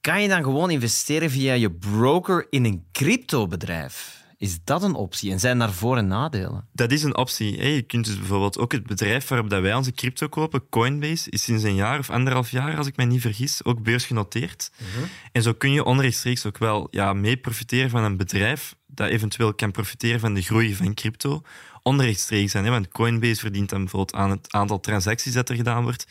[0.00, 4.16] kan je dan gewoon investeren via je broker in een cryptobedrijf?
[4.36, 5.30] Is dat een optie?
[5.30, 6.68] En zijn daar voor- en nadelen?
[6.72, 7.62] Dat is een optie.
[7.62, 11.62] Je kunt dus bijvoorbeeld ook het bedrijf waarop wij onze crypto kopen, Coinbase, is sinds
[11.62, 14.70] een jaar of anderhalf jaar, als ik mij niet vergis, ook beursgenoteerd.
[14.76, 15.06] Mhm.
[15.32, 19.54] En zo kun je onrechtstreeks ook wel ja, mee profiteren van een bedrijf dat eventueel
[19.54, 21.42] kan profiteren van de groei van crypto
[21.82, 22.64] onrechtstreeks zijn.
[22.64, 22.70] Hè?
[22.70, 26.06] Want Coinbase verdient dan bijvoorbeeld aan het aantal transacties dat er gedaan wordt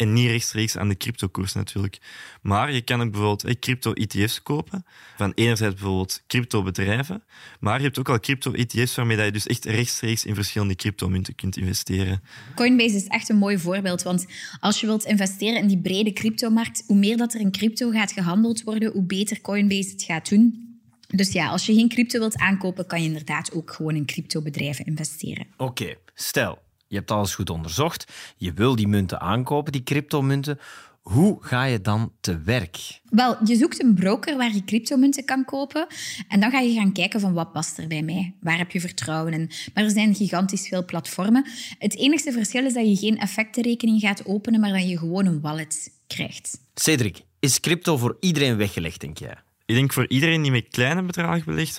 [0.00, 1.98] en niet rechtstreeks aan de cryptokoers natuurlijk.
[2.42, 4.84] Maar je kan ook bijvoorbeeld crypto-ETF's kopen
[5.16, 7.22] van enerzijds bijvoorbeeld cryptobedrijven,
[7.60, 11.56] maar je hebt ook al crypto-ETF's waarmee je dus echt rechtstreeks in verschillende cryptomunten kunt
[11.56, 12.22] investeren.
[12.54, 14.26] Coinbase is echt een mooi voorbeeld, want
[14.60, 18.12] als je wilt investeren in die brede cryptomarkt, hoe meer dat er in crypto gaat
[18.12, 20.68] gehandeld worden, hoe beter Coinbase het gaat doen.
[21.06, 24.84] Dus ja, als je geen crypto wilt aankopen, kan je inderdaad ook gewoon in cryptobedrijven
[24.84, 25.46] investeren.
[25.56, 26.58] Oké, stel,
[26.90, 28.12] je hebt alles goed onderzocht.
[28.36, 30.58] Je wil die munten aankopen, die cryptomunten.
[31.00, 33.00] Hoe ga je dan te werk?
[33.10, 35.86] Wel, je zoekt een broker waar je cryptomunten kan kopen.
[36.28, 38.34] En dan ga je gaan kijken van wat past er bij mij?
[38.40, 39.50] Waar heb je vertrouwen in?
[39.74, 41.46] Maar er zijn gigantisch veel platformen.
[41.78, 45.40] Het enige verschil is dat je geen effectenrekening gaat openen, maar dat je gewoon een
[45.40, 46.60] wallet krijgt.
[46.74, 49.36] Cedric, is crypto voor iedereen weggelegd, denk jij?
[49.70, 51.78] Ik denk voor iedereen die met kleine bedragen belegt,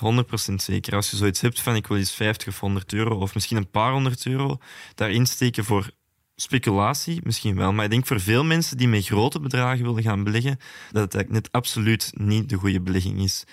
[0.51, 0.95] 100% zeker.
[0.95, 3.69] Als je zoiets hebt van ik wil eens 50 of 100 euro of misschien een
[3.69, 4.58] paar honderd euro
[4.95, 5.91] daarin steken voor
[6.36, 7.73] speculatie, misschien wel.
[7.73, 10.58] Maar ik denk voor veel mensen die met grote bedragen willen gaan beleggen,
[10.91, 13.43] dat het net absoluut niet de goede belegging is.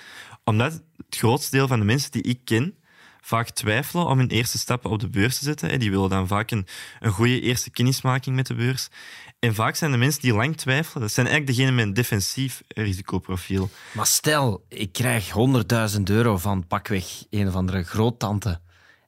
[0.44, 2.74] Omdat het grootste deel van de mensen die ik ken,
[3.20, 5.80] vaak twijfelen om hun eerste stappen op de beurs te zetten.
[5.80, 6.66] Die willen dan vaak een,
[7.00, 8.88] een goede eerste kennismaking met de beurs.
[9.38, 12.62] En vaak zijn de mensen die lang twijfelen, dat zijn eigenlijk degenen met een defensief
[12.68, 13.70] risicoprofiel.
[13.92, 15.32] Maar stel, ik krijg
[15.96, 18.60] 100.000 euro van pakweg een of andere groottante.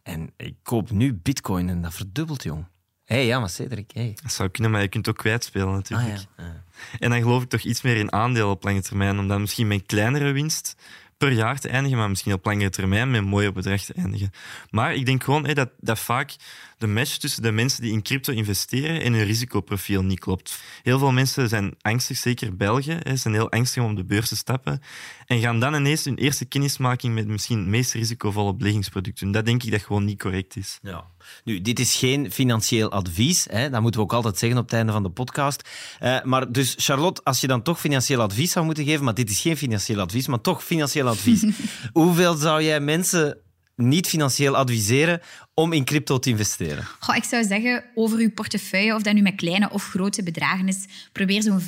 [0.02, 2.66] En ik koop nu bitcoin en dat verdubbelt, jong.
[3.04, 4.16] Hé, hey, ja, maar Cedric, hey.
[4.22, 6.10] Dat zou kunnen, maar je kunt ook kwijtspelen natuurlijk.
[6.36, 6.64] Ah, ja.
[6.98, 9.86] En dan geloof ik toch iets meer in aandelen op lange termijn, omdat misschien mijn
[9.86, 10.76] kleinere winst
[11.16, 14.30] per jaar te eindigen, maar misschien op langere termijn met een mooier bedrag te eindigen.
[14.70, 16.36] Maar ik denk gewoon dat, dat vaak
[16.80, 20.62] de match tussen de mensen die in crypto investeren en hun risicoprofiel niet klopt.
[20.82, 24.28] Heel veel mensen zijn angstig, zeker Belgen, hè, zijn heel angstig om op de beurs
[24.28, 24.82] te stappen
[25.26, 29.30] en gaan dan ineens hun eerste kennismaking met misschien het meest risicovolle beleggingsproducten.
[29.30, 30.78] Dat denk ik dat gewoon niet correct is.
[30.82, 31.04] Ja.
[31.44, 33.70] Nu, dit is geen financieel advies, hè?
[33.70, 35.68] dat moeten we ook altijd zeggen op het einde van de podcast.
[36.02, 39.30] Uh, maar dus, Charlotte, als je dan toch financieel advies zou moeten geven, maar dit
[39.30, 41.44] is geen financieel advies, maar toch financieel advies.
[41.92, 43.38] Hoeveel zou jij mensen
[43.80, 45.20] niet financieel adviseren
[45.54, 46.84] om in crypto te investeren?
[47.00, 50.68] Goh, ik zou zeggen, over uw portefeuille, of dat nu met kleine of grote bedragen
[50.68, 51.64] is, probeer zo'n 5%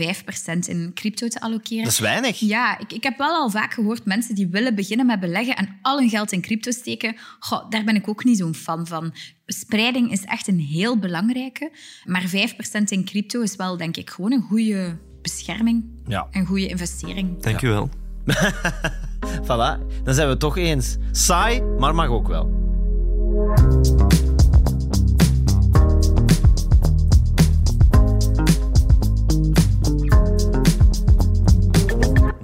[0.66, 1.84] in crypto te allokeren.
[1.84, 2.38] Dat is weinig.
[2.38, 5.78] Ja, ik, ik heb wel al vaak gehoord mensen die willen beginnen met beleggen en
[5.82, 7.16] al hun geld in crypto steken.
[7.38, 9.14] Goh, daar ben ik ook niet zo'n fan van.
[9.46, 11.72] Spreiding is echt een heel belangrijke,
[12.04, 15.84] maar 5% in crypto is wel, denk ik, gewoon een goede bescherming.
[16.06, 16.26] Ja.
[16.30, 17.42] Een goede investering.
[17.42, 17.90] Dank u wel.
[19.48, 20.96] voilà, dan zijn we het toch eens.
[21.10, 22.60] Saai, maar mag ook wel.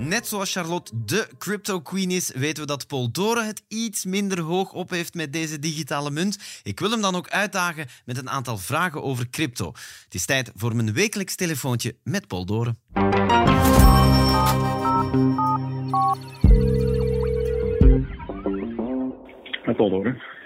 [0.08, 3.10] Net zoals Charlotte de crypto queen is, weten we dat Paul
[3.44, 6.38] het iets minder hoog op heeft met deze digitale munt.
[6.62, 9.66] Ik wil hem dan ook uitdagen met een aantal vragen over crypto.
[10.04, 12.78] Het is tijd voor mijn wekelijks telefoontje met Paul Doren.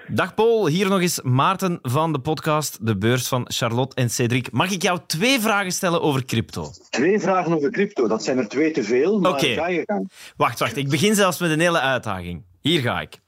[0.08, 4.50] Dag Paul, hier nog eens Maarten van de podcast De Beurs van Charlotte en Cedric.
[4.50, 6.70] Mag ik jou twee vragen stellen over crypto?
[6.90, 10.10] Twee vragen over crypto, dat zijn er twee te veel, maar ga je gang.
[10.36, 12.44] Wacht, wacht, ik begin zelfs met een hele uitdaging.
[12.60, 13.20] Hier ga ik.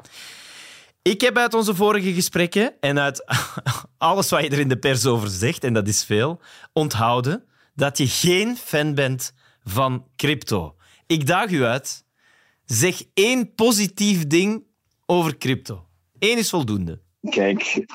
[1.03, 3.25] Ik heb uit onze vorige gesprekken en uit
[3.99, 6.41] alles wat je er in de pers over zegt, en dat is veel,
[6.73, 9.33] onthouden dat je geen fan bent
[9.65, 10.75] van crypto.
[11.07, 12.05] Ik daag u uit.
[12.65, 14.65] Zeg één positief ding
[15.07, 15.87] over crypto.
[16.25, 17.01] Eén is voldoende.
[17.31, 17.87] Kijk,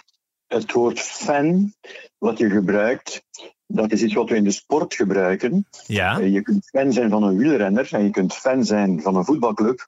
[0.47, 1.73] het woord fan,
[2.17, 3.23] wat je gebruikt,
[3.67, 5.67] dat is iets wat we in de sport gebruiken.
[5.85, 6.17] Ja.
[6.17, 9.87] Je kunt fan zijn van een wielrenner en je kunt fan zijn van een voetbalclub.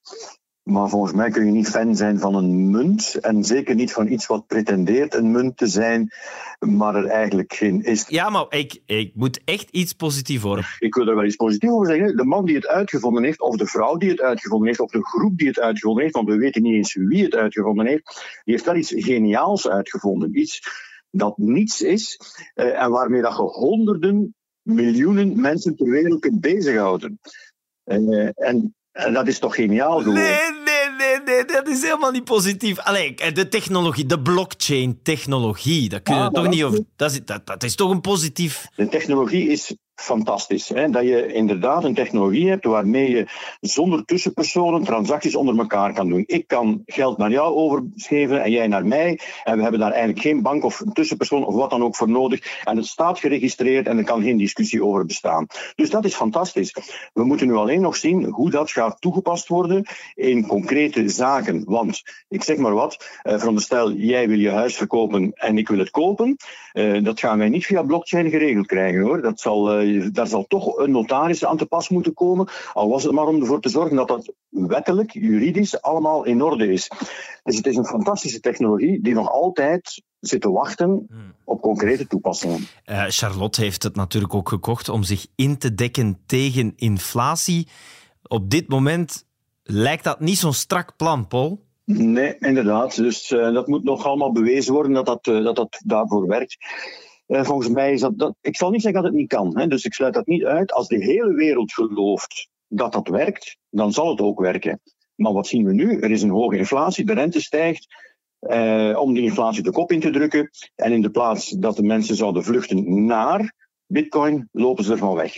[0.71, 3.15] Maar volgens mij kun je niet fan zijn van een munt.
[3.15, 6.11] En zeker niet van iets wat pretendeert een munt te zijn,
[6.59, 8.05] maar er eigenlijk geen is.
[8.07, 10.63] Ja, maar ik, ik moet echt iets positiefs horen.
[10.79, 12.17] Ik wil er wel iets positiefs over zeggen.
[12.17, 15.05] De man die het uitgevonden heeft, of de vrouw die het uitgevonden heeft, of de
[15.05, 18.53] groep die het uitgevonden heeft, want we weten niet eens wie het uitgevonden heeft, die
[18.53, 20.39] heeft wel iets geniaals uitgevonden.
[20.39, 20.61] Iets
[21.09, 22.19] dat niets is
[22.53, 27.19] eh, en waarmee dat je honderden, miljoenen mensen ter wereld kunt bezighouden.
[27.83, 30.13] Eh, en, en dat is toch geniaal gewoon.
[30.13, 32.79] Nee, nee, nee, nee, dat is helemaal niet positief.
[32.79, 36.83] Allee, de technologie, de blockchain-technologie, daar kun je Ah, toch niet dat- over...
[36.95, 38.67] Dat is, dat, dat is toch een positief...
[38.75, 40.69] De technologie is fantastisch.
[40.69, 40.89] Hè?
[40.89, 43.27] Dat je inderdaad een technologie hebt waarmee je
[43.59, 46.23] zonder tussenpersonen transacties onder elkaar kan doen.
[46.25, 49.19] Ik kan geld naar jou overgeven en jij naar mij.
[49.43, 52.63] En we hebben daar eigenlijk geen bank of tussenpersoon of wat dan ook voor nodig.
[52.63, 55.47] En het staat geregistreerd en er kan geen discussie over bestaan.
[55.75, 56.75] Dus dat is fantastisch.
[57.13, 61.63] We moeten nu alleen nog zien hoe dat gaat toegepast worden in concrete zaken.
[61.65, 65.79] Want ik zeg maar wat, eh, veronderstel jij wil je huis verkopen en ik wil
[65.79, 66.35] het kopen.
[66.71, 69.21] Eh, dat gaan wij niet via blockchain geregeld krijgen hoor.
[69.21, 72.47] Dat zal, eh, daar zal toch een notaris aan te pas moeten komen.
[72.73, 76.71] Al was het maar om ervoor te zorgen dat dat wettelijk, juridisch allemaal in orde
[76.73, 76.91] is.
[77.43, 81.07] Dus het is een fantastische technologie die nog altijd zit te wachten
[81.43, 82.67] op concrete toepassingen.
[82.83, 87.67] Eh, Charlotte heeft het natuurlijk ook gekocht om zich in te dekken tegen inflatie.
[88.27, 89.25] Op dit moment
[89.63, 91.65] lijkt dat niet zo'n strak plan, Paul.
[91.85, 92.95] Nee, inderdaad.
[92.95, 96.57] Dus eh, dat moet nog allemaal bewezen worden dat dat, eh, dat, dat daarvoor werkt.
[97.31, 98.35] Eh, volgens mij is dat, dat.
[98.41, 99.57] Ik zal niet zeggen dat het niet kan.
[99.59, 100.73] Hè, dus ik sluit dat niet uit.
[100.73, 104.81] Als de hele wereld gelooft dat dat werkt, dan zal het ook werken.
[105.15, 105.99] Maar wat zien we nu?
[105.99, 107.87] Er is een hoge inflatie, de rente stijgt.
[108.39, 110.49] eh, om die inflatie de kop in te drukken.
[110.75, 113.53] En in de plaats dat de mensen zouden vluchten naar
[113.85, 115.33] Bitcoin, lopen ze ervan weg.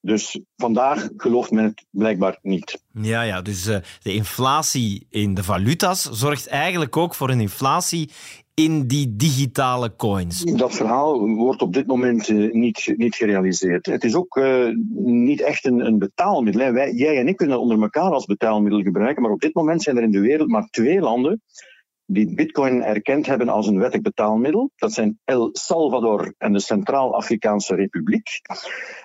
[0.00, 2.82] Dus vandaag gelooft men het blijkbaar niet.
[2.92, 8.10] Ja, ja, dus eh, de inflatie in de valuta's zorgt eigenlijk ook voor een inflatie
[8.58, 10.44] in die digitale coins.
[10.44, 13.86] Dat verhaal wordt op dit moment eh, niet, niet gerealiseerd.
[13.86, 14.68] Het is ook eh,
[15.04, 16.72] niet echt een, een betaalmiddel.
[16.72, 19.96] Wij, jij en ik kunnen onder elkaar als betaalmiddel gebruiken, maar op dit moment zijn
[19.96, 21.42] er in de wereld maar twee landen
[22.10, 24.70] die Bitcoin erkend hebben als een wettig betaalmiddel.
[24.76, 28.28] Dat zijn El Salvador en de Centraal-Afrikaanse Republiek.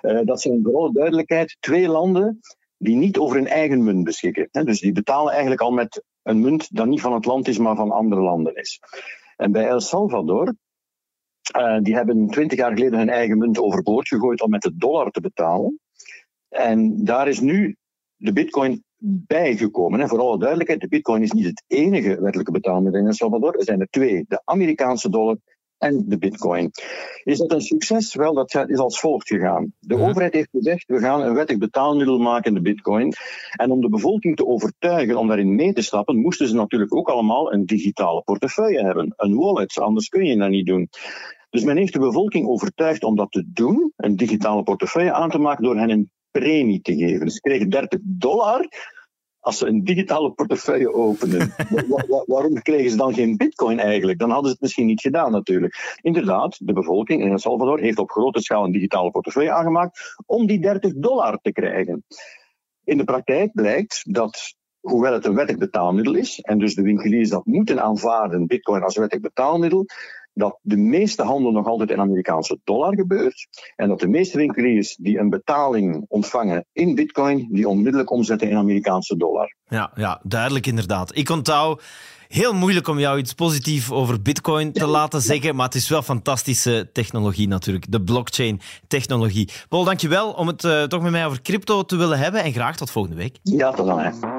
[0.00, 2.40] Eh, dat zijn voor alle duidelijkheid twee landen
[2.76, 4.48] die niet over een eigen munt beschikken.
[4.50, 7.76] Dus die betalen eigenlijk al met een munt dat niet van het land is, maar
[7.76, 8.80] van andere landen is.
[9.36, 10.54] En bij El Salvador,
[11.52, 15.10] eh, die hebben twintig jaar geleden hun eigen munt overboord gegooid om met de dollar
[15.10, 15.80] te betalen.
[16.48, 17.76] En daar is nu
[18.16, 18.84] de bitcoin
[19.26, 20.00] bijgekomen.
[20.00, 23.54] En voor alle duidelijkheid, de bitcoin is niet het enige wettelijke betaalmiddel in El Salvador.
[23.56, 25.36] Er zijn er twee, de Amerikaanse dollar
[25.84, 26.70] en de bitcoin.
[27.24, 28.14] Is dat een succes?
[28.14, 29.72] Wel, dat is als volgt gegaan.
[29.78, 33.12] De overheid heeft gezegd, we gaan een wettig betaalmiddel maken, de bitcoin.
[33.50, 37.08] En om de bevolking te overtuigen om daarin mee te stappen, moesten ze natuurlijk ook
[37.08, 39.12] allemaal een digitale portefeuille hebben.
[39.16, 40.88] Een wallet, anders kun je dat niet doen.
[41.50, 45.38] Dus men heeft de bevolking overtuigd om dat te doen, een digitale portefeuille aan te
[45.38, 47.30] maken, door hen een premie te geven.
[47.30, 48.68] Ze kregen 30 dollar
[49.44, 51.54] als ze een digitale portefeuille openen.
[51.88, 54.18] Wa- wa- waarom kregen ze dan geen bitcoin eigenlijk?
[54.18, 55.98] Dan hadden ze het misschien niet gedaan natuurlijk.
[56.02, 60.46] Inderdaad, de bevolking in El Salvador heeft op grote schaal een digitale portefeuille aangemaakt om
[60.46, 62.04] die 30 dollar te krijgen.
[62.84, 67.28] In de praktijk blijkt dat, hoewel het een wettig betaalmiddel is, en dus de winkeliers
[67.28, 69.86] dat moeten aanvaarden, bitcoin als wettig betaalmiddel,
[70.34, 73.46] dat de meeste handel nog altijd in Amerikaanse dollar gebeurt.
[73.76, 78.56] En dat de meeste winkeliers die een betaling ontvangen in bitcoin, die onmiddellijk omzetten in
[78.56, 79.54] Amerikaanse dollar.
[79.68, 81.16] Ja, ja, duidelijk inderdaad.
[81.16, 81.82] Ik onthoud
[82.28, 86.02] heel moeilijk om jou iets positiefs over Bitcoin te laten zeggen, maar het is wel
[86.02, 89.48] fantastische technologie natuurlijk, de blockchain-technologie.
[89.68, 92.76] Paul, dankjewel om het eh, toch met mij over crypto te willen hebben en graag
[92.76, 93.38] tot volgende week.
[93.42, 93.98] Ja, tot dan.
[93.98, 94.33] Hè.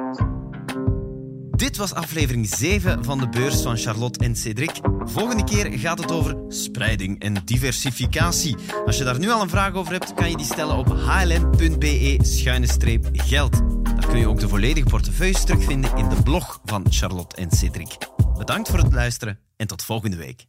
[1.55, 4.79] Dit was aflevering 7 van de beurs van Charlotte en Cedric.
[4.99, 8.55] Volgende keer gaat het over spreiding en diversificatie.
[8.85, 11.51] Als je daar nu al een vraag over hebt, kan je die stellen op hlm.be-geld.
[13.83, 17.97] Daar kun je ook de volledige portefeuilles terugvinden in de blog van Charlotte en Cedric.
[18.37, 20.45] Bedankt voor het luisteren en tot volgende week.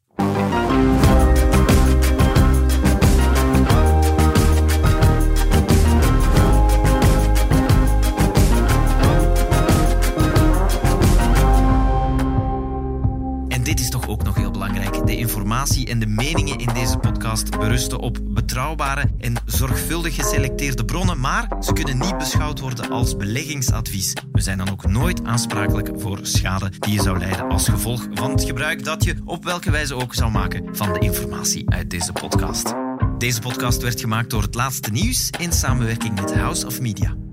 [15.26, 21.48] Informatie en de meningen in deze podcast berusten op betrouwbare en zorgvuldig geselecteerde bronnen, maar
[21.60, 24.12] ze kunnen niet beschouwd worden als beleggingsadvies.
[24.32, 28.30] We zijn dan ook nooit aansprakelijk voor schade die je zou lijden als gevolg van
[28.30, 32.12] het gebruik dat je op welke wijze ook zou maken van de informatie uit deze
[32.12, 32.74] podcast.
[33.18, 37.25] Deze podcast werd gemaakt door het laatste nieuws in samenwerking met House of Media.